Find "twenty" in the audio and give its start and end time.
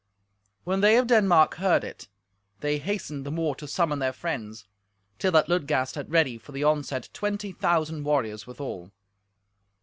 7.13-7.51